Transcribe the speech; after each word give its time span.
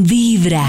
Vibra. 0.00 0.64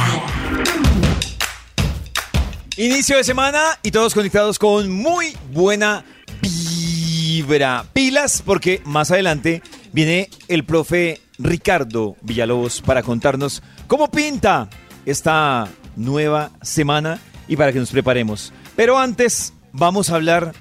Inicio 2.77 3.17
de 3.17 3.23
semana 3.23 3.61
y 3.83 3.91
todos 3.91 4.15
conectados 4.15 4.57
con 4.57 4.91
muy 4.91 5.37
buena 5.53 6.03
vibra. 6.41 7.85
Pilas 7.93 8.41
porque 8.43 8.81
más 8.85 9.11
adelante 9.11 9.61
viene 9.93 10.31
el 10.47 10.63
profe 10.63 11.21
Ricardo 11.37 12.15
Villalobos 12.21 12.81
para 12.81 13.03
contarnos 13.03 13.61
cómo 13.85 14.09
pinta 14.09 14.67
esta 15.05 15.67
nueva 15.95 16.49
semana 16.63 17.19
y 17.47 17.55
para 17.55 17.71
que 17.71 17.79
nos 17.79 17.91
preparemos. 17.91 18.51
Pero 18.75 18.97
antes 18.97 19.53
vamos 19.73 20.09
a 20.09 20.15
hablar 20.15 20.53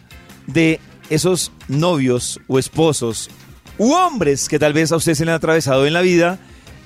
de 0.46 0.79
esos 1.09 1.53
novios 1.69 2.39
o 2.48 2.59
esposos 2.59 3.30
u 3.79 3.93
hombres 3.93 4.46
que 4.46 4.59
tal 4.59 4.75
vez 4.75 4.93
a 4.93 4.96
ustedes 4.96 5.16
se 5.16 5.25
le 5.25 5.30
han 5.30 5.37
atravesado 5.37 5.87
en 5.87 5.95
la 5.95 6.03
vida 6.03 6.39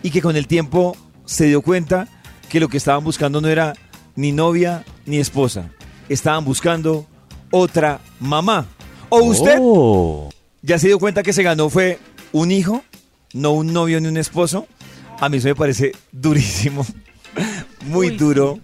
y 0.04 0.10
que 0.10 0.22
con 0.22 0.36
el 0.36 0.46
tiempo 0.46 0.96
se 1.24 1.46
dio 1.46 1.62
cuenta 1.62 2.08
que 2.48 2.60
lo 2.60 2.68
que 2.68 2.76
estaban 2.76 3.02
buscando 3.04 3.40
no 3.40 3.48
era 3.48 3.74
ni 4.16 4.32
novia 4.32 4.84
ni 5.06 5.18
esposa. 5.18 5.70
Estaban 6.08 6.44
buscando 6.44 7.06
otra 7.50 8.00
mamá. 8.20 8.66
¿O 9.08 9.22
usted 9.22 9.56
Oh. 9.60 10.28
ya 10.62 10.78
se 10.78 10.88
dio 10.88 10.98
cuenta 10.98 11.22
que 11.22 11.32
se 11.32 11.42
ganó 11.42 11.68
fue 11.70 11.98
un 12.32 12.50
hijo, 12.50 12.82
no 13.34 13.52
un 13.52 13.72
novio 13.72 14.00
ni 14.00 14.08
un 14.08 14.16
esposo? 14.16 14.66
A 15.20 15.28
mí 15.28 15.36
eso 15.38 15.48
me 15.48 15.54
parece 15.54 15.92
durísimo. 16.10 16.84
Muy 17.86 18.08
Uy, 18.10 18.16
duro 18.16 18.58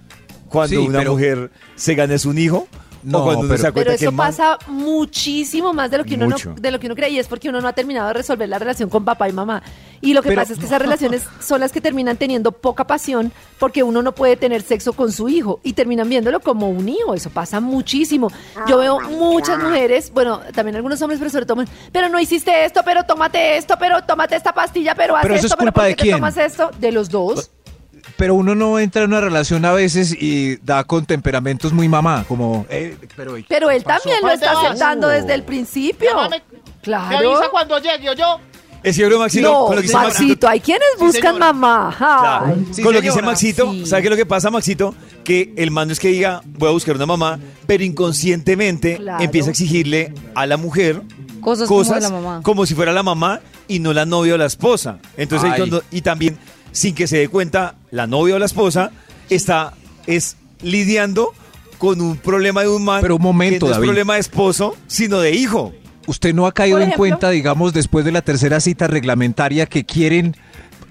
cuando 0.49 0.81
Sí, 0.81 0.87
una 0.87 0.99
pero- 1.01 1.13
mujer 1.13 1.51
se 1.77 1.95
gana 1.95 2.15
es 2.15 2.25
un 2.25 2.39
hijo. 2.39 2.67
No, 3.03 3.19
o 3.19 3.25
cuando 3.25 3.41
uno 3.41 3.49
pero- 3.49 3.59
se 3.59 3.63
da 3.65 3.73
cuenta 3.73 3.89
Pero 3.91 3.99
que 3.99 4.05
eso 4.05 4.11
el 4.11 4.17
man- 4.17 4.27
pasa 4.29 4.59
muchísimo 4.69 5.73
más 5.73 5.91
de 5.91 5.99
lo 5.99 6.05
que 6.05 6.15
uno 6.15 6.27
Mucho. 6.27 6.51
no, 6.51 6.55
de 6.57 6.71
lo 6.71 6.81
que 6.81 6.87
uno 6.87 6.95
cree 6.95 7.11
y 7.11 7.19
es 7.19 7.27
porque 7.29 7.49
uno 7.49 7.61
no 7.61 7.69
ha 7.69 7.73
terminado 7.73 8.09
de 8.09 8.15
resolver 8.15 8.49
la 8.49 8.59
relación 8.59 8.89
con 8.89 9.05
papá 9.05 9.29
y 9.29 9.33
mamá. 9.33 9.63
Y 10.01 10.15
lo 10.15 10.23
que 10.23 10.29
Pero- 10.29 10.43
pasa 10.43 10.53
es 10.53 10.59
que 10.59 10.67
esas 10.67 10.81
relaciones 10.81 11.23
son 11.41 11.61
las 11.61 11.73
que 11.73 11.81
terminan 11.81 12.17
teniendo 12.17 12.53
poca 12.53 12.87
pasión 12.87 13.33
porque 13.59 13.83
uno 13.83 14.03
no 14.03 14.13
puede 14.15 14.37
tener 14.37 14.63
sexo 14.63 14.93
con 14.93 15.11
su 15.13 15.29
hijo 15.29 15.61
y 15.65 15.73
terminan 15.73 16.09
viéndolo 16.09 16.41
como 16.41 16.69
un 16.71 16.89
hijo. 16.89 17.15
Eso 17.15 17.31
pasa 17.31 17.61
muchísimo. 17.61 18.31
Yo 18.69 18.79
veo 18.79 19.01
muchas 19.01 19.59
mujeres, 19.59 20.13
bueno, 20.13 20.41
también 20.55 20.77
algunos 20.77 21.01
hombres, 21.03 21.19
pero 21.19 21.31
sobre 21.31 21.47
todo, 21.47 21.65
pero 21.93 22.09
no 22.09 22.21
hiciste 22.21 22.65
esto, 22.65 22.83
pero 22.85 23.05
tómate 23.05 23.57
esto, 23.57 23.75
pero 23.79 24.03
tómate 24.05 24.37
esta 24.37 24.53
pastilla, 24.55 24.95
pero 24.95 25.17
haz 25.17 25.23
Pero 25.23 25.35
eso 25.35 25.47
esto, 25.47 25.55
es 25.55 25.59
pero 25.59 25.73
culpa 25.73 25.81
¿por 25.81 25.89
de 25.89 25.91
qué 25.91 25.97
te 25.97 26.03
quién? 26.03 26.17
tomas 26.17 26.37
esto? 26.37 26.71
De 26.79 26.93
los 26.93 27.09
dos. 27.11 27.51
Pero 28.19 28.35
uno 28.35 28.55
no 28.55 28.79
entra 28.79 29.05
en 29.05 29.11
una 29.11 29.21
relación 29.23 29.65
a 29.65 29.73
veces 29.73 30.13
y 30.13 30.57
da 30.57 30.85
con 30.85 31.07
temperamentos 31.07 31.73
muy 31.73 31.89
mamá, 31.89 32.25
como... 32.29 32.67
eh, 32.69 32.97
pero, 33.17 33.37
Pero 33.49 33.71
él 33.71 33.85
también 33.85 34.17
lo 34.17 34.23
¿Para 34.23 34.35
está 34.35 34.51
aceptando 34.61 35.09
desde 35.09 35.33
el 35.35 35.45
principio. 35.45 36.11
Llámame. 36.11 36.43
Me 36.53 36.59
Claro. 36.83 37.17
avisa 37.37 37.49
cuando 37.51 37.79
llegue 37.79 38.15
yo. 38.17 38.41
Es 38.83 38.97
creo, 38.97 39.19
Maxito, 39.19 39.51
No, 39.53 39.67
con 39.67 39.75
lo 39.77 39.81
que 39.83 39.89
dice 39.89 39.97
Maxito, 39.99 40.49
hay 40.49 40.61
quienes 40.61 40.89
buscan 40.99 41.39
mamá. 41.39 41.95
Claro. 41.99 42.47
Ay. 42.57 42.67
Sí, 42.73 42.83
Con 42.83 42.95
lo 42.95 43.01
que 43.01 43.09
dice. 43.09 43.23
Maxito, 43.23 43.73
Sí. 43.73 43.87
¿sabe 43.87 44.03
qué 44.03 44.09
es 44.09 44.11
lo 44.11 44.17
que 44.17 44.27
pasa, 44.27 44.51
Maxito? 44.51 44.95
Que 45.25 45.53
el 45.57 45.71
man 45.73 45.89
no 45.89 45.93
es 45.93 45.99
que 46.01 46.09
diga, 46.09 46.43
voy 46.45 46.69
a 46.69 46.73
buscar 46.73 46.95
una 46.97 47.07
mamá, 47.07 47.39
pero 47.67 47.83
inconscientemente 47.85 48.97
Claro. 48.97 49.23
empieza 49.23 49.49
a 49.49 49.51
exigirle 49.51 50.13
a 50.35 50.47
la 50.47 50.57
mujer 50.57 51.03
Cosas 51.41 51.69
como 51.69 51.83
de 51.85 52.01
la 52.01 52.11
mamá. 52.11 52.41
como 52.43 52.67
si 52.67 52.75
fuera 52.75 52.93
la 52.93 53.03
mamá 53.03 53.41
y 53.67 53.81
no 53.81 53.93
la 53.93 54.07
novia 54.07 54.35
o 54.35 54.39
la 54.39 54.47
esposa. 54.47 54.99
Entonces, 55.17 55.53
cuando- 55.57 55.83
y 55.91 56.03
también, 56.03 56.39
sin 56.73 56.95
que 56.95 57.07
se 57.07 57.19
dé 57.19 57.29
cuenta, 57.29 57.75
la 57.91 58.07
novia 58.07 58.37
o 58.37 58.39
la 58.39 58.47
esposa 58.47 58.91
está 59.31 59.75
es 60.07 60.37
lidiando 60.63 61.33
con 61.79 62.01
un 62.01 62.17
problema 62.17 62.63
de 62.63 62.69
un 62.69 62.85
man 62.85 63.01
Pero 63.03 63.17
un 63.17 63.23
momento, 63.23 63.67
que 63.67 63.71
no 63.71 63.71
es 63.71 63.77
David. 63.77 63.87
problema 63.89 64.15
de 64.15 64.21
esposo, 64.21 64.77
sino 64.87 65.21
de 65.21 65.33
hijo. 65.33 65.73
Usted 66.07 66.35
no 66.35 66.47
ha 66.47 66.53
caído 66.53 66.81
en 66.81 66.91
cuenta, 66.93 67.31
digamos, 67.31 67.73
después 67.75 68.05
de 68.05 68.13
la 68.13 68.23
tercera 68.23 68.61
cita 68.61 68.87
reglamentaria 68.87 69.67
que 69.67 69.85
quieren, 69.85 70.35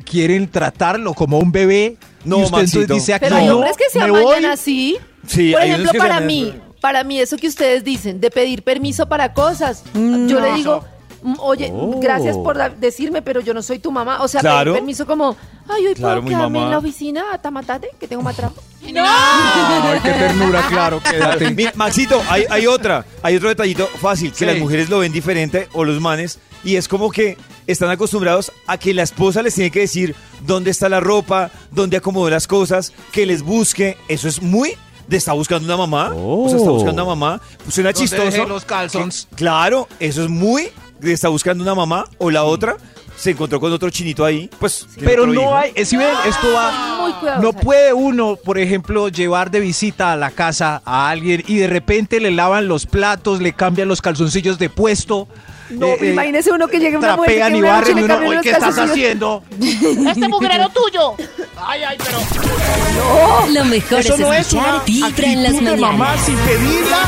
quieren 0.05 0.47
tratarlo 0.47 1.13
como 1.13 1.39
un 1.39 1.51
bebé. 1.51 1.97
No, 2.23 2.39
y 2.39 2.43
usted 2.43 2.57
entonces 2.59 2.87
dice 2.87 3.13
aquí, 3.15 3.25
Pero 3.25 3.35
hay 3.37 3.47
no, 3.47 3.55
hombres 3.55 3.75
que 3.77 3.89
se 3.91 3.99
amañan 3.99 4.45
así. 4.45 4.97
Sí, 5.25 5.51
Por 5.51 5.61
ejemplo, 5.63 5.91
para 5.97 6.19
mí, 6.19 6.53
para 6.79 7.03
mí 7.03 7.19
eso 7.19 7.37
que 7.37 7.47
ustedes 7.47 7.83
dicen 7.83 8.21
de 8.21 8.29
pedir 8.29 8.63
permiso 8.63 9.09
para 9.09 9.33
cosas, 9.33 9.83
yo 9.93 10.39
le 10.39 10.53
digo, 10.53 10.81
mm, 10.81 10.96
oye, 11.39 11.71
Oh. 11.73 11.99
gracias 11.99 12.35
por 12.37 12.57
da- 12.57 12.69
decirme, 12.69 13.21
pero 13.21 13.41
yo 13.41 13.53
no 13.53 13.61
soy 13.61 13.79
tu 13.79 13.91
mamá. 13.91 14.21
O 14.21 14.27
sea, 14.27 14.41
Claro. 14.41 14.71
pedir 14.71 14.81
permiso 14.81 15.05
como, 15.05 15.35
ay, 15.67 15.87
hoy 15.87 15.93
Claro, 15.95 16.21
puedo 16.21 16.35
quedarme 16.35 16.59
mamá. 16.59 16.65
en 16.65 16.71
la 16.71 16.77
oficina 16.79 17.23
a 17.33 17.37
tamatate, 17.39 17.89
que 17.99 18.07
tengo 18.07 18.21
más 18.21 18.35
trabajo. 18.35 18.61
Ay, 18.95 19.99
qué 20.01 20.11
ternura, 20.11 20.65
claro, 20.69 21.01
quédate. 21.01 21.51
Mira, 21.51 21.73
Maxito, 21.75 22.21
hay, 22.29 22.43
hay 22.49 22.67
otra, 22.67 23.05
hay 23.21 23.35
otro 23.35 23.49
detallito 23.49 23.87
fácil, 23.87 24.31
que 24.31 24.37
Sí. 24.37 24.45
las 24.45 24.57
mujeres 24.57 24.89
lo 24.89 24.99
ven 24.99 25.11
diferente 25.11 25.67
o 25.73 25.83
los 25.83 25.99
manes, 25.99 26.39
y 26.63 26.75
es 26.75 26.87
como 26.87 27.11
que 27.11 27.37
están 27.67 27.89
acostumbrados 27.89 28.51
a 28.65 28.77
que 28.77 28.93
la 28.93 29.03
esposa 29.03 29.41
les 29.41 29.55
tiene 29.55 29.71
que 29.71 29.81
decir 29.81 30.15
dónde 30.45 30.71
está 30.71 30.87
la 30.89 30.99
ropa, 30.99 31.51
dónde 31.71 31.97
acomodó 31.97 32.29
las 32.29 32.47
cosas, 32.47 32.93
que 33.11 33.25
les 33.25 33.41
busque. 33.41 33.97
Eso 34.07 34.27
es 34.29 34.41
muy 34.41 34.75
de 35.07 35.17
está 35.17 35.33
buscando 35.33 35.65
una 35.65 35.77
mamá. 35.77 36.11
O 36.15 36.47
sea, 36.49 36.57
está 36.57 36.69
Oh. 36.69 36.73
buscando 36.75 37.03
una 37.03 37.15
mamá. 37.15 37.41
Pues 37.63 37.75
suena 37.75 37.91
¿Dónde 37.91 38.07
chistoso. 38.07 38.45
los 38.45 38.63
calzones? 38.65 39.27
Claro, 39.35 39.87
eso 39.99 40.23
es 40.23 40.29
muy 40.29 40.69
está 41.03 41.29
buscando 41.29 41.63
una 41.63 41.75
mamá 41.75 42.05
o 42.17 42.29
la 42.31 42.43
otra 42.43 42.77
se 43.15 43.31
encontró 43.31 43.59
con 43.59 43.71
otro 43.73 43.89
chinito 43.89 44.23
ahí. 44.23 44.47
Pues, 44.59 44.87
Pero 45.03 45.25
no 45.25 45.33
hijo. 45.41 45.55
hay, 45.57 45.71
eh, 45.73 45.85
si 45.85 45.97
ven, 45.97 46.07
esto 46.27 46.53
va... 46.53 46.97
Muy 47.01 47.11
cuidadosa. 47.13 47.41
No 47.41 47.53
puede 47.53 47.91
uno, 47.91 48.35
por 48.35 48.59
ejemplo, 48.59 49.07
llevar 49.09 49.49
de 49.49 49.59
visita 49.59 50.11
a 50.11 50.15
la 50.15 50.29
casa 50.29 50.83
a 50.85 51.09
alguien 51.09 51.43
y 51.47 51.55
de 51.57 51.65
repente 51.67 52.19
le 52.19 52.29
lavan 52.29 52.67
los 52.67 52.85
platos, 52.85 53.41
le 53.41 53.53
cambian 53.53 53.87
los 53.87 54.01
calzoncillos 54.03 54.59
de 54.59 54.69
puesto. 54.69 55.27
No, 55.71 55.87
eh, 55.87 55.97
eh, 55.99 56.11
imagínese 56.11 56.51
uno 56.51 56.67
que 56.67 56.79
llegue 56.79 56.95
una 56.95 57.15
mujer 57.17 57.31
que 57.33 57.37
trapean 57.39 57.55
y 57.55 57.59
una 57.59 57.69
noche 57.79 57.81
barren 57.81 57.97
y 57.97 58.01
uno, 58.03 58.07
cambien 58.13 58.29
"Oye, 58.29 58.35
los 58.37 58.43
¿qué 58.43 58.49
estás 58.51 58.75
calzoncillos". 58.75 58.93
haciendo? 59.01 59.43
Este 60.11 60.29
mugrero 60.29 60.69
tuyo. 60.69 61.13
Ay, 61.57 61.81
ay, 61.83 61.97
pero. 61.97 62.19
Lo 63.53 63.65
mejor 63.65 63.99
Eso 63.99 64.13
es 64.13 64.19
no 64.19 64.31
es 64.33 64.41
escuchar 64.47 64.69
una 64.75 64.83
Vibra 64.85 65.27
en 65.27 65.43
las 65.43 65.53
de 65.53 65.61
mamá 65.77 65.91
mañanas. 65.97 66.25
sin 66.25 66.35
pedirla. 66.37 66.99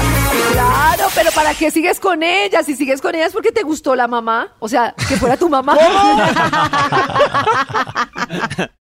Claro, 1.00 1.14
pero 1.16 1.32
¿para 1.32 1.54
qué 1.54 1.72
sigues 1.72 1.98
con 1.98 2.24
ella? 2.24 2.62
Si 2.62 2.76
sigues 2.76 3.02
con 3.02 3.16
ella 3.16 3.28
es 3.28 3.32
porque 3.32 3.54
te 3.54 3.64
gustó 3.64 3.96
la 3.96 4.10
mamá. 4.10 4.54
O 4.60 4.68
sea, 4.68 4.94
que 5.08 5.16
fuera 5.16 5.38
tu 5.38 5.48
mamá. 5.48 5.78